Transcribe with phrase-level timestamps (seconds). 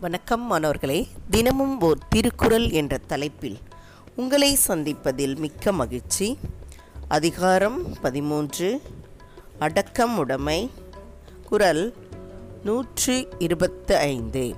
[0.00, 1.08] வணக்கம் மாணவர்களே.
[1.30, 3.58] தினமும் ஓர் திருக்குறள் என்ற தலைப்பில்
[4.16, 6.38] உங்களை சந்திப்பதில் மிக்க மகிழ்ச்சி.
[7.08, 8.82] அதிகாரம் பதிமூன்று.
[9.58, 10.70] அடக்கம் உடைமை.
[11.44, 11.92] குறள்
[12.64, 14.54] நூற்று இருபத்து ஐந்து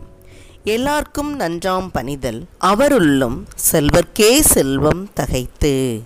[0.64, 2.45] எல்லார்க்கும் நன்றாம் பணிதல்.
[2.59, 6.02] அவருள்ளும் செல்வர்க்கே செல்வம் தகைத்து.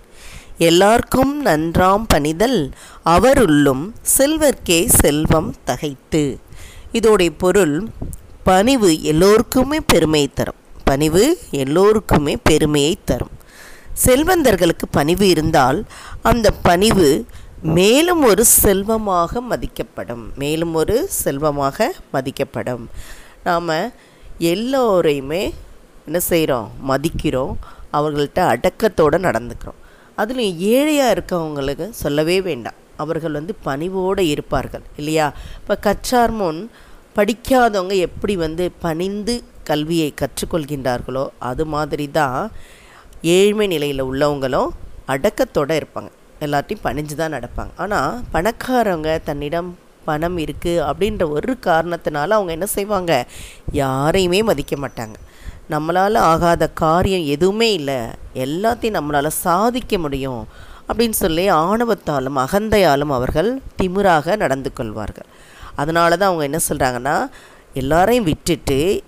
[0.58, 2.70] எல்லார்க்கும் நன்றாம் பணிதல்.
[3.02, 6.38] அவருள்ளும் செல்வர்க்கே செல்வம் தகைத்து.
[6.92, 7.88] இதோடைய பொருள்
[8.44, 10.54] பணிவு எல்லோருக்குமே பெருமையை தரும்.
[10.84, 13.30] பணிவு எல்லோருக்குமே பெருமையை தரும்.
[14.04, 15.84] செல்வந்தர்களுக்கு பணிவு இருந்தால்
[16.22, 17.26] அந்த பணிவு
[17.62, 20.34] மேலும் ஒரு செல்வமாக மதிக்கப்படும்.
[20.36, 22.86] மேலும் ஒரு செல்வமாக மதிக்கப்படும்.
[23.44, 23.68] நாம்
[24.38, 25.54] எல்லோரையுமே
[26.04, 27.54] என்ன செய்கிறோம் மதிக்கிறோம்.
[27.92, 29.80] அவர்கள்ட்ட அடக்கத்தோடு நடந்துக்கிறோம்.
[30.18, 32.82] அதுலேயும் ஏழையாக இருக்கவங்களுக்கு சொல்லவே வேண்டாம்.
[32.96, 35.32] அவர்கள் வந்து பணிவோடு இருப்பார்கள் இல்லையா?
[35.56, 36.70] இப்போ கச்சார் முன்
[37.16, 39.34] படிக்காதவங்க எப்படி வந்து பணிந்து
[39.68, 42.38] கல்வியை கற்றுக்கொள்கின்றார்களோ அது மாதிரி தான்
[43.36, 44.70] ஏழ்மை நிலையில் உள்ளவங்களும்
[45.12, 46.10] அடக்கத்தோடு இருப்பாங்க.
[46.44, 47.72] எல்லாத்தையும் பணிஞ்சு தான் நடப்பாங்க.
[47.82, 49.70] ஆனால் பணக்காரவங்க தன்னிடம்
[50.08, 53.12] பணம் இருக்குது அப்படின்ற ஒரு காரணத்தினால அவங்க என்ன செய்வாங்க?
[53.82, 55.16] யாரையுமே மதிக்க மாட்டாங்க.
[55.74, 57.98] நம்மளால் ஆகாத காரியம் எதுவுமே இல்லை.
[58.44, 60.42] எல்லாத்தையும் நம்மளால் சாதிக்க முடியும்
[60.88, 65.28] அப்படின்னு சொல்லி ஆணவத்தாலும் அகந்தையாலும் அவர்கள் திமிராக நடந்து கொள்வார்கள்.
[65.76, 67.16] அதனால தான் அவங்க என்ன சொல்கிறாங்கன்னா
[67.74, 69.02] எல்லாரையும் விட்டுட்டு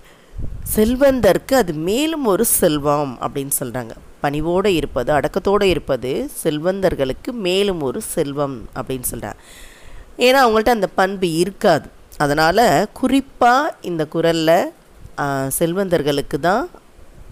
[0.75, 8.57] செல்வந்தருக்கு அது மேலும் ஒரு செல்வம் அப்படின்னு சொல்கிறாங்க பணிவோடு இருப்பது அடக்கத்தோடு இருப்பது செல்வந்தர்களுக்கு மேலும் ஒரு செல்வம்
[8.75, 9.39] அப்படின்னு சொல்கிறாங்க
[10.19, 11.87] ஏன்னா அவங்கள்ட்ட அந்த பண்பு இருக்காது.
[12.17, 14.71] அதனால் குறிப்பாக இந்த குரலில்
[15.47, 16.69] செல்வந்தர்களுக்கு தான்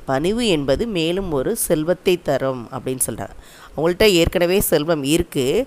[0.05, 3.35] பணிவு என்பது மேலும் ஒரு செல்வத்தை தரும் அப்படின்னு சொல்கிறாங்க
[3.75, 5.65] அவங்கள்ட்ட ஏற்கனவே செல்வம் இருக்குது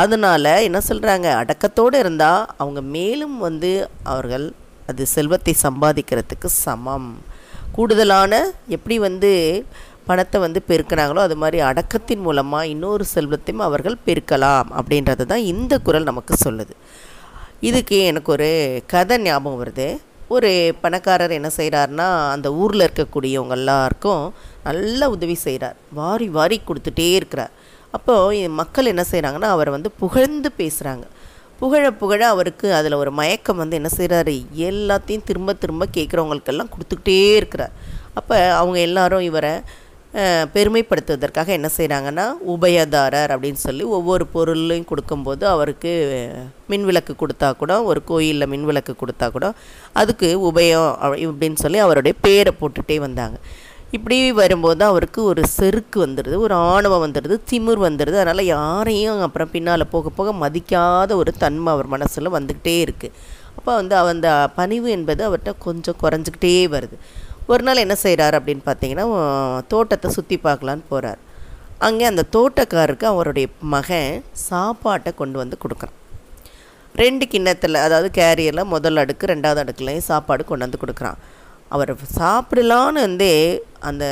[0.00, 3.72] அதனால் என்ன சொல்கிறாங்க அடக்கத்தோடு இருந்தால் அவங்க மேலும் வந்து
[4.12, 4.46] அவர்கள்
[4.90, 7.10] அது செல்வத்தை சம்பாதிக்கிறதுக்கு சமம்.
[7.76, 8.32] கூடுதலான
[8.76, 9.30] எப்படி வந்து
[10.08, 16.08] பணத்தை வந்து பெருக்கினாங்களோ அது மாதிரி அடக்கத்தின் மூலமாக இன்னொரு செல்வத்தையும் அவர்கள் பெருக்கலாம் அப்படின்றது தான் இந்த குரல்
[16.10, 16.74] நமக்கு சொல்லுது.
[17.68, 18.50] இதுக்கு எனக்கு ஒரு
[18.92, 19.88] கதை ஞாபகம் வருது.
[20.34, 20.50] ஒரு
[20.82, 24.22] பணக்காரர் என்ன செய்கிறாருன்னா அந்த ஊரில் இருக்கக்கூடியவங்க எல்லாருக்கும்
[24.68, 27.52] நல்ல உதவி செய்கிறார் வாரி வாரி கொடுத்துட்டே இருக்கிறார்.
[27.96, 31.06] அப்போது மக்கள் என்ன செய்கிறாங்கன்னா அவரை வந்து புகழ்ந்து பேசுகிறாங்க
[31.60, 34.34] புகழ புகழ அவருக்கு அதில் ஒரு மயக்கம் வந்து என்ன செய்கிறாரு
[34.68, 37.74] எல்லாத்தையும் திரும்ப திரும்ப கேட்குறவங்களுக்கெல்லாம் கொடுத்துக்கிட்டே இருக்கிறார்.
[38.18, 39.52] அப்போ அவங்க எல்லாரும் இவரை
[40.54, 42.24] பெருமைப்படுத்துவதற்காக என்ன செய்கிறாங்கன்னா
[42.54, 45.92] உபயதாரர் அப்படின்னு சொல்லி ஒவ்வொரு பொருளையும் கொடுக்கும்போது அவருக்கு
[46.72, 49.48] மின்விளக்கு கொடுத்தா கூட ஒரு கோயிலில் மின்விளக்கு கொடுத்தா கூட
[50.02, 50.90] அதுக்கு உபயம்
[51.26, 53.38] இப்படின்னு சொல்லி அவருடைய பேரை போட்டுகிட்டே வந்தாங்க.
[53.96, 58.16] இப்படி வரும்போது அவருக்கு ஒரு செருக்கு வந்துடுது ஒரு ஆணவம் வந்துடுது திமிர் வந்துடுது.
[58.22, 63.16] அதனால் யாரையும் அப்புறம் பின்னால் போக போக மதிக்காத ஒரு தன்மை அவர் மனசில் வந்துக்கிட்டே இருக்குது
[63.58, 66.96] அப்போ வந்து அந்த பணிவு என்பது அவர்கிட்ட கொஞ்சம் குறைஞ்சிக்கிட்டே வருது.
[67.52, 69.06] ஒரு நாள் என்ன செய்கிறார் அப்படின்னு பார்த்தீங்கன்னா
[69.72, 71.20] தோட்டத்தை சுற்றி பார்க்கலான்னு போகிறார்
[71.86, 74.10] அங்கே அந்த தோட்டக்காரருக்கு அவருடைய மகன்
[74.48, 75.98] சாப்பாட்டை கொண்டு வந்து கொடுக்குறான்.
[77.02, 81.18] ரெண்டு கிண்ணத்தில் அதாவது கேரியரில் முதல் அடுக்கு ரெண்டாவது அடுக்குலையும் சாப்பாடு கொண்டு வந்து கொடுக்குறான்.
[81.68, 83.30] அவர் சாப்பிடலான்னு வந்து
[83.80, 84.04] அந்த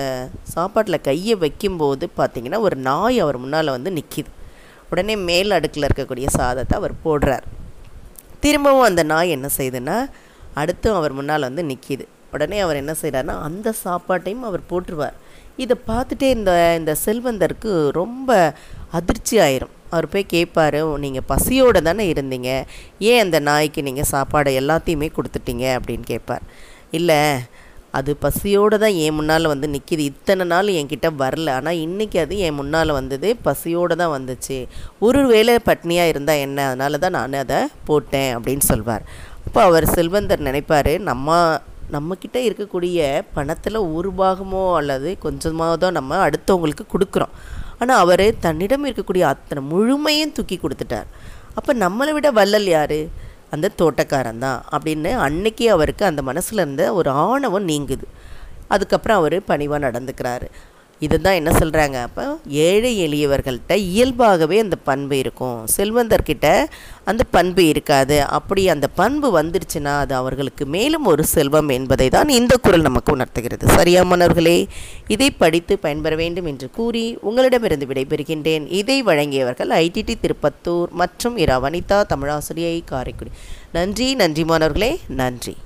[0.43, 4.31] சாப்பாட்டில் கையை வைக்கும்போது பார்த்திங்கன்னா ஒரு நாய் அவர் முன்னால் வந்து நிற்கிது
[4.91, 7.45] உடனே மேல் அடுக்கில் இருக்கக்கூடிய சாதத்தை அவர் போடுறார்.
[8.41, 9.97] திரும்பவும் அந்த நாய் என்ன செய்யுதுன்னா
[10.55, 15.17] அடுத்தும் அவர் முன்னால் வந்து நிற்கிது உடனே அவர் என்ன செய்கிறாருன்னா அந்த சாப்பாட்டையும் அவர் போட்டுருவார்.
[15.57, 18.31] இதை பார்த்துட்டே இந்த இந்த செல்வந்தருக்கு ரொம்ப
[18.91, 19.73] அதிர்ச்சி ஆயிரும்.
[19.91, 22.51] அவர் போய் கேட்பார் நீங்கள் பசியோடு தானே இருந்தீங்க.
[22.99, 25.65] ஏன் அந்த நாய்க்கு நீங்கள் சாப்பாடை எல்லாத்தையுமே கொடுத்துட்டீங்க?
[25.79, 26.45] அப்படின்னு கேட்பார்
[26.99, 27.21] இல்லை
[27.99, 31.49] அது பசியோடு தான் என் முன்னால் வந்து நிற்கிது இத்தனை நாள் என்கிட்ட வரல.
[31.59, 34.57] ஆனால் இன்றைக்கி அது என் முன்னால் வந்தது பசியோடு தான் வந்துச்சு.
[35.07, 36.59] ஒரு வேளை பட்னியாக இருந்தால் என்ன?
[36.69, 37.59] அதனால தான் நான் அதை
[37.89, 39.05] போட்டேன் அப்படின்னு சொல்வார்.
[39.47, 41.37] அப்போ அவர் செல்வந்தர் நினைப்பார் நம்ம
[41.95, 42.99] நம்மக்கிட்ட இருக்கக்கூடிய
[43.37, 47.35] பணத்தில் ஒரு பாகமோ அல்லது கொஞ்சமாக தான் நம்ம அடுத்தவங்களுக்கு கொடுக்குறோம்.
[47.81, 51.11] ஆனால் அவர் தன்னிடம் இருக்கக்கூடிய அத்தனை முழுமையும் தூக்கி கொடுத்துட்டார்.
[51.59, 52.99] அப்போ நம்மளை விட வள்ளல் யார்?
[53.53, 58.07] அந்த தோட்டக்காரன் தான் அப்படின்னு அன்னைக்கு அவருக்கு அந்த மனசில் இருந்த ஒரு ஆணவம் நீங்குது.
[58.69, 60.49] அதுக்கப்புறம் அவர் பணிவாக நடந்துக்கிறாரு.
[61.07, 65.59] இதுதான் என்ன சொல்கிறாங்க அப்போ ஏழை எளியவர்கள்ட்ட இயல்பாகவே அந்த பண்பு இருக்கும்.
[65.77, 66.47] செல்வந்தர்கிட்ட
[67.05, 68.17] அந்த பண்பு இருக்காது.
[68.39, 73.69] அப்படி அந்த பண்பு வந்துருச்சுன்னா அது அவர்களுக்கு மேலும் ஒரு செல்வம் என்பதை தான் இந்த குரல் நமக்கு உணர்த்துகிறது.
[73.69, 74.67] சரியா மாணவர்களே?
[75.07, 78.67] இதை படித்து பயன்பெற வேண்டும் என்று கூறி உங்களிடமிருந்து விடைபெறுகின்றேன்.
[78.83, 83.31] இதை வழங்கியவர்கள் ஐடிடி திருப்பத்தூர் மற்றும் இரா வனிதா தமிழாசிரியை காரைக்குடி.
[83.73, 84.93] நன்றி நன்றி மாணவர்களே.
[85.23, 85.57] நன்றி.